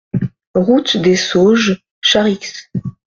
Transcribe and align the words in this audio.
Route 0.55 0.97
des 0.97 1.15
Sauges, 1.15 1.83
Charix 2.01 2.71